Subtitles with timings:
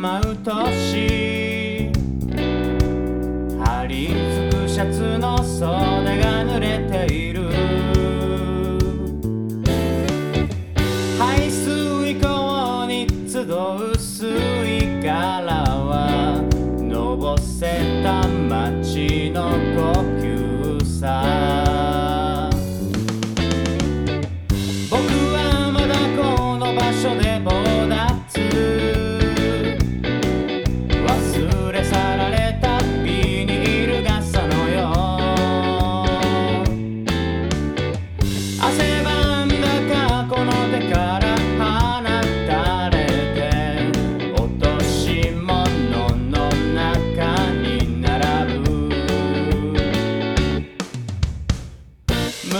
[0.00, 1.17] まう年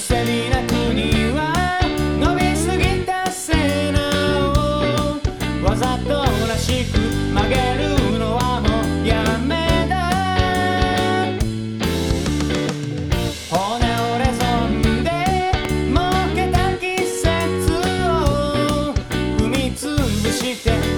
[0.00, 0.72] せに泣く
[1.36, 1.78] は
[2.18, 4.00] 伸びすぎた背中
[4.48, 6.98] をわざとらしく
[7.34, 9.94] 曲げるのはもうやめだ。
[13.50, 15.08] 骨をレそンで
[15.90, 16.00] 儲
[16.34, 17.28] けた季節
[18.08, 18.94] を
[19.38, 20.89] 踏みつぶして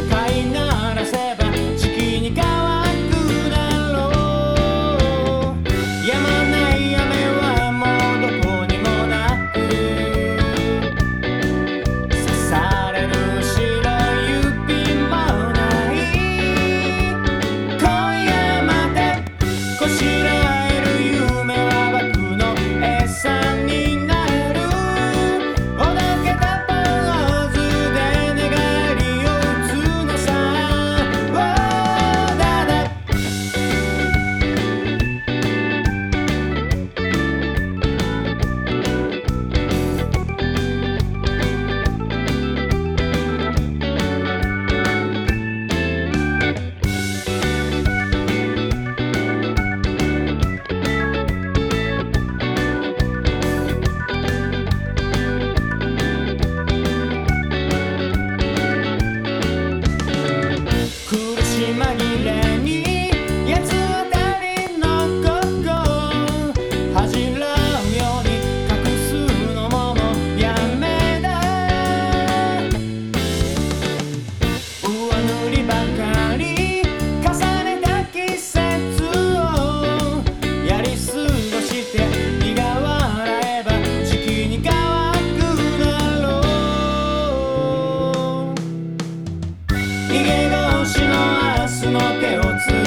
[91.91, 92.82] の手をつ